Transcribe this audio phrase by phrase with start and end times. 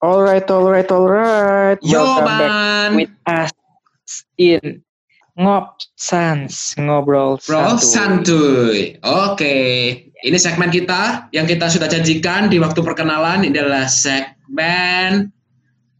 [0.00, 1.76] Alright, alright, alright.
[1.84, 3.52] Yo Welcome back man, with us
[4.40, 4.80] in
[5.36, 7.84] Ngop Sans ngobrol bro santuy.
[7.84, 8.78] santuy.
[9.04, 9.56] Oke,
[10.24, 15.28] ini segmen kita yang kita sudah janjikan di waktu perkenalan ini adalah segmen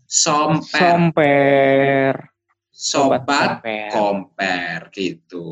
[0.09, 2.13] somper, Somper.
[2.73, 3.89] sobat Somper.
[3.93, 5.47] compare gitu.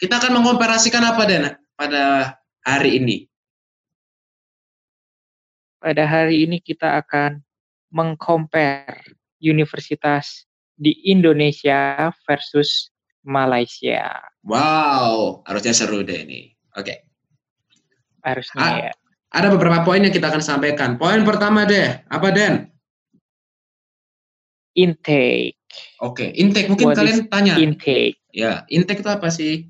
[0.00, 1.44] Kita akan mengkomparasikan apa Den
[1.76, 3.28] pada hari ini?
[5.76, 7.40] Pada hari ini kita akan
[7.92, 9.04] mengcompare
[9.38, 12.88] universitas di Indonesia versus
[13.22, 14.18] Malaysia.
[14.42, 16.56] Wow, harusnya seru deh ini.
[16.74, 17.04] Oke,
[18.24, 18.76] Harusnya Ah.
[18.88, 18.92] ya.
[19.34, 20.94] ada beberapa poin yang kita akan sampaikan.
[20.96, 22.70] Poin pertama deh, apa Den?
[24.72, 25.58] Intake.
[26.00, 27.60] Oke, intake mungkin What kalian tanya.
[27.60, 28.16] Intake.
[28.32, 29.68] Ya, intake itu apa sih?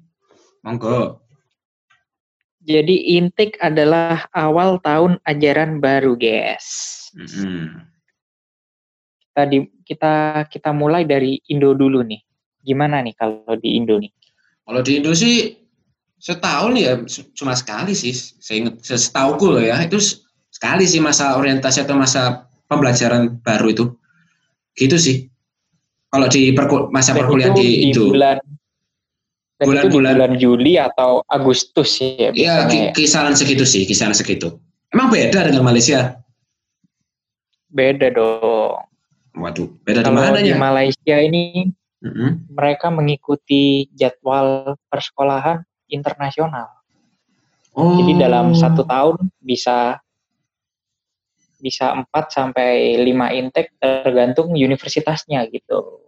[0.62, 1.18] Monggo.
[2.62, 6.66] Jadi intake adalah awal tahun ajaran baru, guys.
[7.18, 7.82] Mm-mm.
[9.32, 10.12] Kita di kita
[10.52, 12.20] kita mulai dari Indo dulu nih.
[12.60, 14.12] Gimana nih kalau di Indo nih?
[14.68, 15.56] Kalau di Indo sih
[16.20, 17.00] setahun ya
[17.32, 18.12] cuma sekali sih.
[18.12, 19.96] Saya ingat setauku loh ya itu
[20.52, 23.84] sekali sih masa orientasi atau masa pembelajaran baru itu.
[24.76, 25.16] Gitu sih.
[26.12, 28.12] Kalau di perku- masa Dan perkuliahan itu di Indo.
[28.12, 32.92] bulan dan itu Bulan-bulan- bulan Juli atau Agustus ya Iya, ki- ya.
[32.92, 34.60] kisaran segitu sih, kisaran segitu.
[34.92, 36.20] Emang beda dengan Malaysia?
[37.72, 38.76] Beda dong.
[39.32, 40.60] Waduh, beda di mana di ya?
[40.60, 41.72] Malaysia ini
[42.04, 42.52] Mm-mm.
[42.52, 46.68] mereka mengikuti jadwal persekolahan internasional.
[47.72, 47.96] Oh.
[47.96, 49.96] Jadi dalam satu tahun bisa
[51.62, 56.02] bisa 4 sampai 5 intake tergantung universitasnya gitu.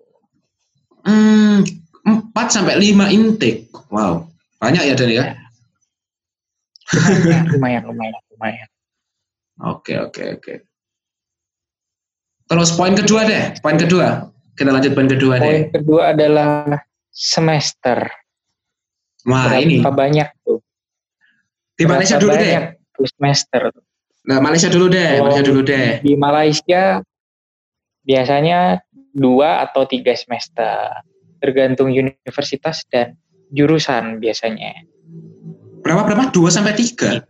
[1.07, 1.63] Hmm,
[2.03, 3.71] 4 sampai 5 intake.
[3.89, 4.29] Wow.
[4.59, 5.25] Banyak ya Dan ya?
[6.93, 8.69] Lumayan, lumayan, lumayan, lumayan.
[9.63, 10.55] Oke, oke, oke.
[12.45, 14.29] Terus poin kedua deh, poin kedua.
[14.55, 15.63] Kita lanjut poin kedua Poin deh.
[15.73, 16.79] kedua adalah
[17.11, 18.07] semester.
[19.25, 20.61] Wah, Berapa ini banyak tuh?
[21.75, 22.55] di Malaysia dulu deh.
[22.95, 23.63] tuh semester.
[24.25, 25.89] Nah, Malaysia dulu deh, Kalau Malaysia dulu deh.
[26.01, 26.83] Di Malaysia
[28.03, 28.79] biasanya
[29.11, 31.03] dua atau tiga semester,
[31.43, 33.19] tergantung universitas dan
[33.51, 34.87] jurusan biasanya.
[35.83, 36.25] Berapa berapa?
[36.33, 37.21] 2 sampai 3.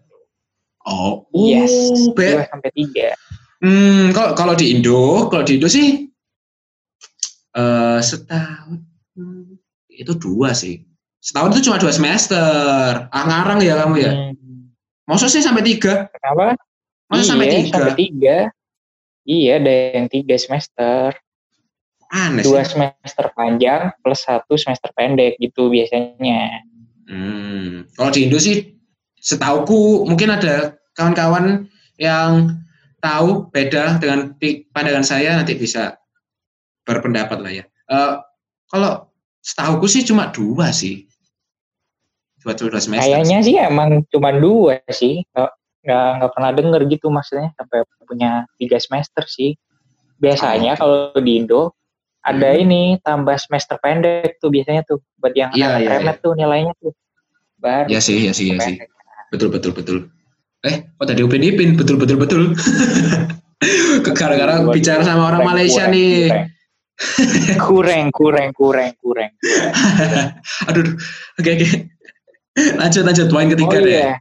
[0.85, 3.17] Oh, Yes, uh, be- dua sampai tiga.
[3.65, 6.05] Hmm, kalau kalau di Indo, kalau di Indo sih
[7.55, 8.83] eh setahun
[9.89, 10.85] itu dua sih.
[11.25, 13.09] Setahun itu cuma dua semester.
[13.09, 14.13] Ah, ngarang ya kamu ya.
[14.13, 14.69] Hmm,
[15.09, 16.13] Maksud sih sampai tiga?
[16.13, 16.61] kenapa?
[17.09, 17.73] Masa iya, sampai tiga?
[17.73, 18.37] sampai tiga.
[19.25, 21.17] Iya, ada yang tiga semester.
[22.13, 22.77] Aneh Dua sih.
[22.77, 26.61] semester panjang plus satu semester pendek gitu biasanya.
[27.09, 27.89] Hmm.
[27.97, 28.77] Kalau di Indo sih,
[29.17, 31.65] setauku mungkin ada kawan-kawan
[31.97, 32.61] yang
[33.05, 34.33] tahu beda dengan
[34.73, 36.01] pandangan saya nanti bisa
[36.89, 37.65] berpendapat lah ya.
[37.69, 38.15] Eh,
[38.73, 39.13] kalau
[39.45, 41.05] setauku sih cuma dua sih,
[42.41, 43.05] dua dua semester.
[43.05, 45.21] Kayaknya sih emang cuma dua sih.
[45.37, 45.53] Nggak,
[45.85, 49.53] nggak, pernah denger gitu maksudnya sampai punya tiga semester sih.
[50.17, 51.77] Biasanya kalau di Indo
[52.25, 52.63] ada Hmm.
[52.65, 56.97] ini tambah semester pendek tuh biasanya tuh buat yang anak iya, remet tuh nilainya tuh.
[57.61, 58.81] Baru Ya sih, ya sih, ya sih.
[59.29, 59.99] Betul, betul, betul.
[60.65, 61.77] Eh, kok tadi Upin Ipin?
[61.77, 62.43] Betul, betul, betul.
[64.17, 66.17] Gara-gara bicara sama orang kurang, Malaysia kurang, nih.
[67.61, 69.31] Kurang, kurang, kurang, kurang.
[70.73, 70.97] Aduh,
[71.37, 71.69] oke, oke.
[72.81, 73.27] Lanjut, lanjut.
[73.29, 73.93] Poin ketiga Oh deh.
[73.93, 74.13] iya,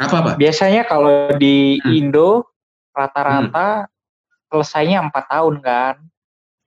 [0.00, 0.34] Apa, Pak?
[0.38, 1.92] biasanya kalau di Hmm.
[1.92, 2.30] Indo
[2.94, 3.90] rata-rata
[4.48, 5.94] selesainya empat tahun kan.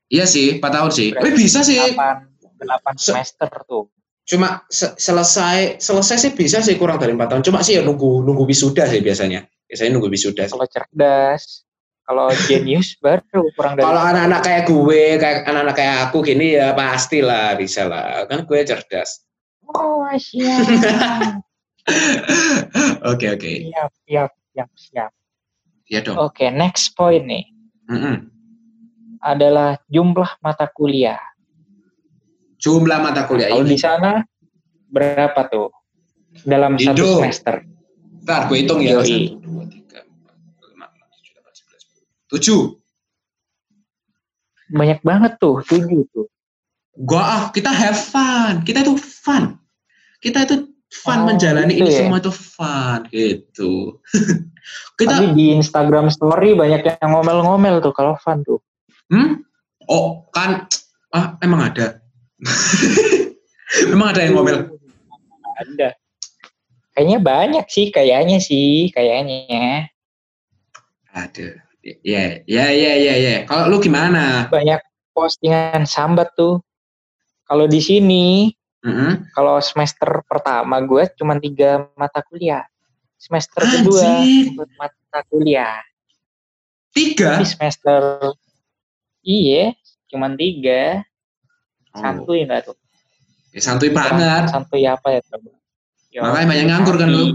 [0.08, 1.08] Iya sih, 4 tahun sih.
[1.12, 1.80] Berarti Tapi bisa sih.
[1.80, 2.16] Delapan,
[2.56, 3.92] delapan Se- semester tuh.
[4.28, 7.44] Cuma se- selesai selesai sih bisa sih kurang dari 4 tahun.
[7.48, 9.48] Cuma sih ya nunggu nunggu wisuda sih biasanya.
[9.72, 10.52] Biasanya nunggu wisuda.
[10.52, 11.64] Kalau cerdas,
[12.04, 16.76] kalau jenius baru kurang dari Kalau anak-anak kayak gue, kayak anak-anak kayak aku gini ya
[16.76, 18.28] pastilah bisa lah.
[18.28, 19.24] Kan gue cerdas.
[19.64, 21.40] Oh, siap.
[23.08, 23.72] Oke, oke.
[23.72, 25.12] siap, siap, siap, siap.
[25.88, 26.20] Ya dong.
[26.20, 27.48] Oke, next point nih
[27.88, 28.28] Mm-mm.
[29.24, 31.20] adalah jumlah mata kuliah.
[32.58, 33.74] Jumlah mata kuliah Kalau ini.
[33.74, 34.22] di sana
[34.90, 35.70] berapa tuh
[36.44, 37.62] dalam Di satu semester?
[38.26, 38.98] Ntar gue hitung ya.
[39.00, 39.38] Yoi.
[39.40, 41.54] 1, 2, 3, 4, 5, 6, 7, 8,
[42.34, 42.78] 9, 10.
[44.68, 44.76] 7.
[44.76, 46.28] Banyak banget tuh, tujuh tuh.
[46.98, 48.66] Gua ah, kita have fun.
[48.66, 49.56] Kita itu fun.
[50.20, 52.00] Kita itu fun Oh, menjalani gitu ini ya?
[52.04, 54.02] semua itu fun gitu.
[55.00, 58.60] kita Tapi di Instagram Story banyak yang ngomel-ngomel tuh kalau fun tuh.
[59.14, 59.46] hmm?
[59.88, 60.68] Oh, kan
[61.16, 62.04] ah emang ada.
[63.94, 64.78] emang ada yang ngomel.
[65.58, 65.98] Ada.
[66.94, 69.90] Kayaknya banyak sih, kayaknya sih, kayaknya.
[71.14, 71.62] Ada.
[71.82, 73.36] Iya, iya, iya, iya, iya.
[73.46, 74.50] Kalau lu gimana?
[74.50, 74.82] Banyak
[75.16, 76.60] postingan sambat tuh.
[77.48, 78.52] Kalau di sini,
[78.84, 79.32] Mm-mm.
[79.32, 82.68] kalau semester pertama gue cuma tiga mata kuliah.
[83.18, 84.54] Semester kedua Anjir.
[84.54, 85.80] empat mata kuliah.
[86.92, 87.40] Tiga?
[87.40, 88.02] Di semester
[89.24, 89.74] iya,
[90.12, 91.07] cuma tiga.
[91.98, 92.78] Oh, Santuy enggak tuh?
[93.58, 94.54] ya santuy banget.
[94.54, 95.50] Santuy apa ya coba?
[96.14, 97.26] Ya, Makanya banyak nganggur kan lu?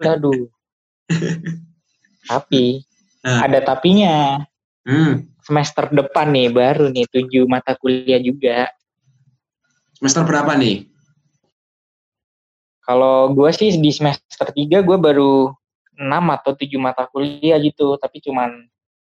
[0.00, 0.46] Aduh.
[2.30, 2.86] tapi
[3.20, 3.44] Nah.
[3.44, 4.40] ada tapinya.
[4.86, 5.28] Hmm.
[5.44, 8.70] Semester depan nih baru nih tujuh mata kuliah juga.
[9.98, 10.88] Semester berapa nih?
[12.80, 15.52] Kalau gue sih di semester 3 gue baru
[16.00, 18.64] 6 atau 7 mata kuliah gitu, tapi cuman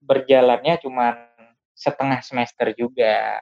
[0.01, 1.13] berjalannya cuman
[1.77, 3.38] setengah semester juga.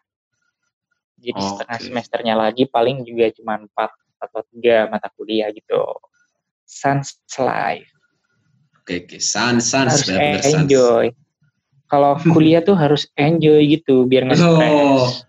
[1.19, 1.47] Jadi Oke.
[1.53, 5.79] setengah semesternya lagi paling juga cuman 4 atau 3 mata kuliah gitu.
[6.63, 7.05] Sans
[7.39, 7.89] life.
[8.83, 9.17] Oke, oke.
[9.19, 9.89] Sans, sans.
[9.89, 10.65] Harus sans.
[10.65, 11.11] enjoy.
[11.89, 15.25] Kalau kuliah tuh harus enjoy gitu biar nggak Oh, stres.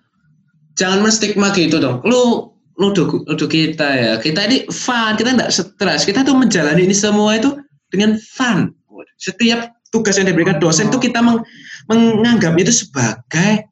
[0.77, 2.05] jangan menstigma gitu dong.
[2.05, 4.13] Lu nuduh, nuduh kita ya.
[4.21, 6.05] Kita ini fun, kita nggak stres.
[6.05, 7.57] Kita tuh menjalani ini semua itu
[7.89, 8.77] dengan fun.
[9.17, 11.41] Setiap tugas yang diberikan dosen itu kita meng-
[11.89, 13.70] menganggap itu sebagai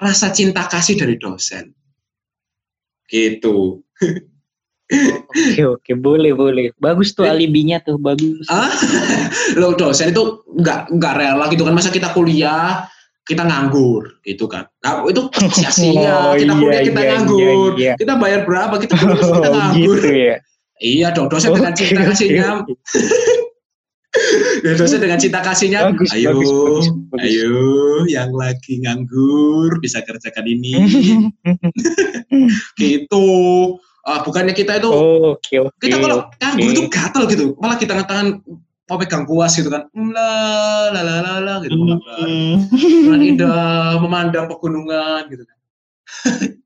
[0.00, 1.70] rasa cinta kasih dari dosen.
[3.06, 3.84] Gitu.
[4.90, 6.74] Oke oke boleh boleh.
[6.82, 8.42] Bagus tuh alibinya tuh bagus.
[8.50, 8.72] Ah,
[9.54, 12.88] lo dosen itu nggak nggak rela gitu kan masa kita kuliah
[13.28, 14.66] kita nganggur gitu kan.
[14.82, 17.38] Nah, itu sia-sia Oh, kita iya, kuliah kita iya, nganggur.
[17.38, 17.92] iya, iya.
[17.94, 19.96] Kita bayar berapa kita kuliah kita Oh, nganggur.
[20.02, 20.36] gitu ya.
[20.80, 22.64] Iya dong dosen dengan cinta kasihnya.
[24.66, 25.86] Ya, dosen dengan cinta kasihnya.
[25.86, 27.22] Bagus, ayo, bagus, bagus, bagus.
[27.30, 27.54] ayo
[28.10, 30.74] yang lagi nganggur bisa kerjakan ini.
[32.80, 33.26] gitu.
[34.02, 34.90] Ah, bukannya kita itu
[35.36, 35.76] Oke oke.
[35.78, 36.74] kita kalau nganggur oke.
[36.74, 38.40] itu gatel gitu malah kita tangan
[38.90, 45.30] mau pegang kuas gitu kan la la la la la gitu dengan indah memandang pegunungan
[45.30, 45.58] gitu kan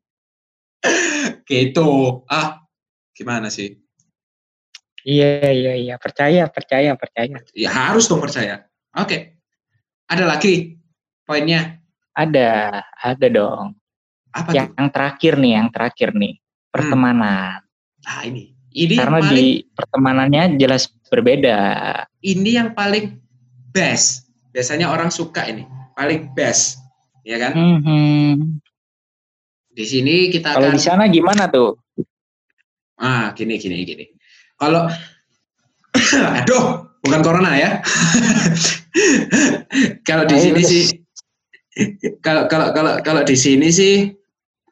[1.52, 2.64] gitu ah
[3.12, 3.83] gimana sih
[5.04, 7.36] Iya iya iya percaya percaya percaya.
[7.52, 8.64] ya harus dong percaya
[8.96, 9.36] oke
[10.08, 10.80] ada lagi
[11.22, 11.76] poinnya
[12.16, 13.74] Ada ada dong.
[14.32, 16.34] apa Yang, tuh yang terakhir nih yang terakhir nih
[16.72, 17.60] pertemanan.
[18.00, 21.58] nah ini ini Karena paling di pertemanannya jelas berbeda.
[22.24, 23.20] ini yang paling
[23.70, 26.80] best biasanya orang suka ini paling best
[27.22, 28.56] ya kan Mhm.
[29.68, 31.76] di sini kita Kalau akan di sana gimana tuh?
[32.94, 34.06] Ah, gini, gini, gini.
[34.60, 34.86] Kalau,
[36.40, 36.64] aduh,
[37.02, 37.70] bukan corona ya.
[40.08, 40.82] kalau di Ayo, sini sih,
[42.22, 44.14] kalau kalau kalau kalau di sini sih,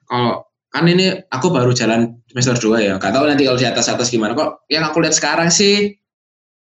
[0.07, 2.93] kalau kan ini aku baru jalan semester 2 ya.
[2.97, 4.33] Gak tahu nanti kalau di atas atas gimana.
[4.39, 5.99] Kok yang aku lihat sekarang sih,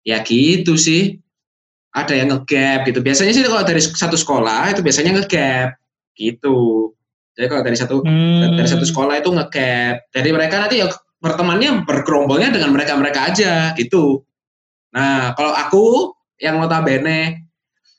[0.03, 1.21] ya gitu sih.
[1.95, 2.99] Ada yang ngegap gitu.
[2.99, 5.79] Biasanya sih kalau dari satu sekolah itu biasanya ngegap
[6.19, 6.91] gitu.
[7.35, 8.55] Jadi kalau dari satu Hmm.
[8.59, 10.11] dari satu sekolah itu ngecap.
[10.11, 10.91] Jadi mereka nanti ya
[11.25, 14.21] bertemannya bergerombolnya dengan mereka-mereka aja gitu.
[14.93, 17.49] Nah, kalau aku yang notabene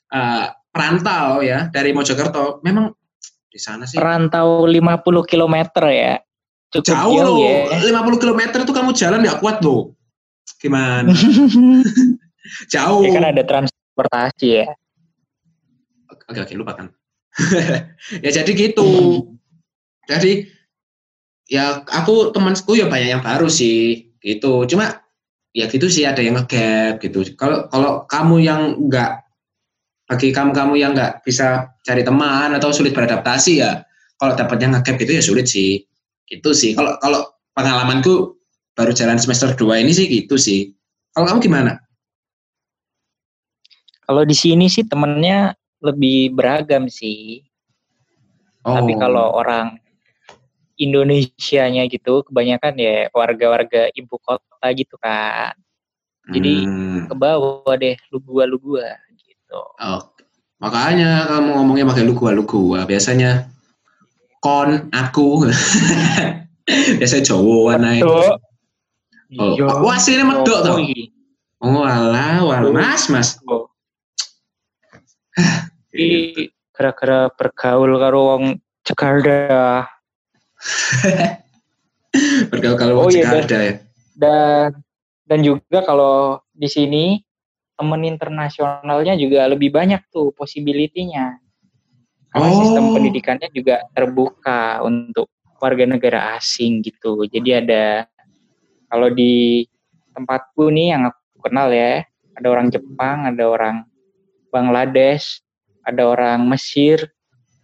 [0.07, 2.95] eh, perantau ya dari Mojokerto, memang
[3.51, 5.55] di sana sih Perantau 50 km
[5.91, 6.23] ya.
[6.71, 7.67] Cukup jauh jauh, loh.
[7.67, 7.83] ya.
[7.83, 9.91] 50 km itu kamu jalan nggak kuat loh.
[10.63, 11.11] Gimana?
[12.73, 13.03] jauh.
[13.03, 14.67] ya kan ada transportasi ya.
[16.07, 16.87] Oke, oke, lupakan.
[18.23, 18.87] ya jadi gitu.
[20.07, 20.47] Jadi
[21.47, 24.67] ya aku temanku ya banyak yang baru sih gitu.
[24.67, 24.99] Cuma
[25.55, 27.23] ya gitu sih ada yang ngegap gitu.
[27.39, 29.23] Kalau kalau kamu yang enggak
[30.07, 33.83] bagi kamu-kamu yang nggak bisa cari teman atau sulit beradaptasi ya
[34.19, 35.83] kalau dapatnya ngegap itu ya sulit sih.
[36.27, 36.75] Gitu sih.
[36.75, 37.23] Kalau kalau
[37.55, 38.35] pengalamanku
[38.77, 40.75] baru jalan semester 2 ini sih gitu sih.
[41.15, 41.73] Kalau kamu gimana?
[44.07, 45.51] Kalau di sini sih temennya
[45.83, 47.43] lebih beragam sih.
[48.63, 48.99] Tapi Oh.
[48.99, 49.79] kalau orang
[50.77, 55.57] Indonesianya gitu, kebanyakan ya warga-warga ibu kota gitu kan.
[56.29, 57.07] jadi Hmm.
[57.09, 59.59] Ke bawah deh, lu gua lu gua gitu.
[59.79, 60.01] Oh,
[60.61, 62.85] makanya kamu ngomongnya pakai lu gua lu gua.
[62.85, 63.47] Biasanya
[64.43, 65.47] kon aku.
[66.99, 68.03] Biasanya Jawa naik.
[68.03, 68.37] Tuh.
[69.39, 69.67] Oh, Iya.
[69.83, 70.79] wah, aslinya medok toh?
[70.79, 71.11] Yoi.
[71.59, 73.35] Oh alah, wal mas mas.
[73.49, 73.67] Oh.
[75.91, 78.43] Ih, gara-gara bergaul karo wong
[78.85, 79.83] Jakarta
[82.49, 83.73] Bergaul kalau Oh, iya, Jakarta ya.
[84.17, 84.69] dan
[85.27, 87.05] dan juga kalau di sini
[87.77, 91.37] temen internasionalnya juga lebih banyak tuh possibility-nya.
[92.33, 92.57] Karena Oh.
[92.57, 95.29] sistem pendidikannya juga terbuka untuk
[95.61, 97.25] warga negara asing gitu.
[97.29, 98.09] Jadi ada
[98.89, 99.61] kalau di
[100.13, 102.01] tempatku nih yang aku kenal ya,
[102.33, 103.85] ada orang Jepang, ada orang
[104.49, 105.41] Bangladesh,
[105.85, 107.13] ada orang Mesir,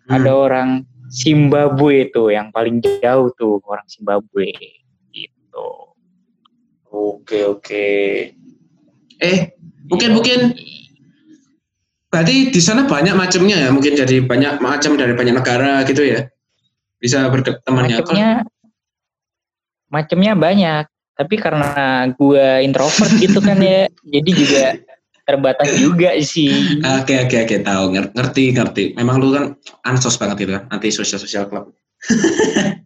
[0.05, 0.19] Hmm.
[0.19, 0.69] ada orang
[1.13, 4.49] Zimbabwe tuh yang paling jauh tuh orang Zimbabwe
[5.13, 5.69] gitu.
[6.89, 7.85] Oke oke.
[9.21, 9.37] Eh
[9.85, 10.39] mungkin mungkin.
[12.09, 13.69] Berarti di sana banyak macamnya ya?
[13.73, 16.29] Mungkin jadi banyak macam dari banyak negara gitu ya?
[16.97, 18.29] Bisa bertemannya macamnya
[19.93, 20.85] macamnya banyak.
[21.13, 24.65] Tapi karena gua introvert gitu kan ya jadi juga
[25.23, 28.83] terbatas juga sih Oke oke oke tahu Nger- ngerti ngerti.
[28.99, 29.55] Memang lu kan
[29.87, 31.71] ansos banget gitu kan anti sosial sosial club.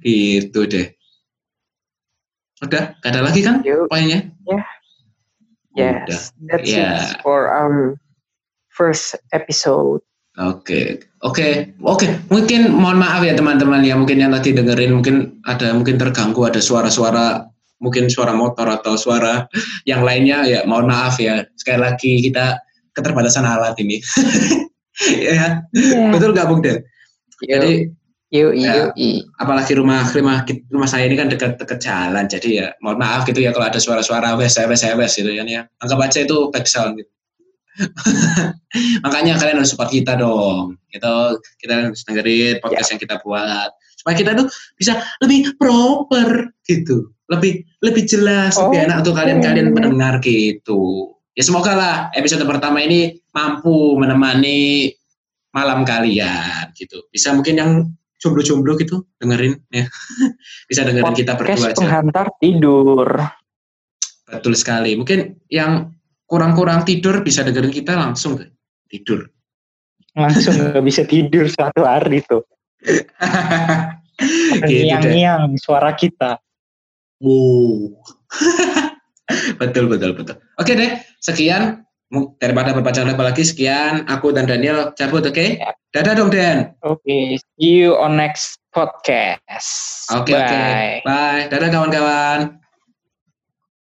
[0.00, 0.86] Gitu deh.
[2.60, 4.28] Udah gak ada lagi kan poinnya?
[5.76, 7.00] Yes, that's Yeah.
[7.00, 7.96] it for our
[8.68, 10.02] first episode.
[10.38, 12.06] Oke, oke, oke.
[12.30, 16.62] Mungkin mohon maaf ya teman-teman ya, mungkin yang tadi dengerin mungkin ada mungkin terganggu ada
[16.62, 17.49] suara-suara,
[17.80, 19.48] mungkin suara motor atau suara
[19.88, 20.60] yang lainnya ya.
[20.68, 21.42] Mohon maaf ya.
[21.56, 22.60] Sekali lagi kita
[22.94, 23.98] keterbatasan alat ini.
[25.32, 25.64] ya,
[26.12, 26.84] betul nggak Bung Den?
[27.40, 27.88] Jadi
[28.30, 28.94] Yuk, Ya.
[28.94, 33.42] yuk, apalagi rumah rumah rumah saya ini kan dekat-dekat jalan, jadi ya mohon maaf gitu
[33.42, 35.66] ya kalau ada suara-suara wes wes wes gitu kan ya.
[35.82, 37.10] Anggap aja itu background gitu.
[39.04, 40.78] Makanya kalian harus support kita dong.
[40.94, 41.14] Gitu,
[41.58, 43.70] kita harus dengerin podcast yang kita buat
[44.00, 44.48] supaya kita tuh
[44.80, 48.84] bisa lebih proper gitu, lebih lebih jelas, lebih Oh.
[48.88, 51.12] enak untuk kalian-kalian pendengar gitu.
[51.36, 54.88] Ya semoga lah episode pertama ini mampu menemani
[55.52, 57.04] malam kalian gitu.
[57.12, 57.70] Bisa mungkin yang
[58.16, 59.84] jomblo-jomblo gitu dengerin ya.
[60.70, 61.80] Bisa dengerin kita berdua Podcast aja.
[61.84, 63.08] penghantar tidur.
[64.24, 64.94] Betul sekali.
[64.94, 65.90] Mungkin yang
[66.24, 68.38] kurang-kurang tidur bisa dengerin kita langsung
[68.86, 69.26] tidur.
[70.10, 72.42] langsung nggak bisa tidur satu hari tuh
[74.66, 76.40] gitu ngiang-ngiang suara kita
[77.20, 78.00] Wow.
[79.60, 80.40] betul betul betul.
[80.56, 81.84] Oke deh, sekian
[82.40, 85.60] daripada berbaca lebar lagi sekian aku dan Daniel cabut oke?
[85.60, 85.76] Ya.
[85.92, 86.72] Dadah dong Dan.
[86.80, 90.48] oke see you on next podcast Oke oke.
[90.48, 91.44] bye Bye.
[91.52, 92.56] Dadah kawan-kawan.